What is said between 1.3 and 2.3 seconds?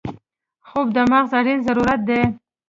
اړین ضرورت دی